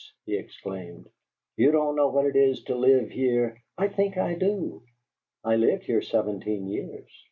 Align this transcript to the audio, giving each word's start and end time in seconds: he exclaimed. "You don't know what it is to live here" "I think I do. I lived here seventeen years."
he 0.25 0.35
exclaimed. 0.35 1.07
"You 1.57 1.71
don't 1.71 1.95
know 1.95 2.07
what 2.07 2.25
it 2.25 2.35
is 2.35 2.63
to 2.63 2.73
live 2.73 3.11
here" 3.11 3.61
"I 3.77 3.87
think 3.87 4.17
I 4.17 4.33
do. 4.33 4.81
I 5.43 5.57
lived 5.57 5.83
here 5.83 6.01
seventeen 6.01 6.65
years." 6.65 7.11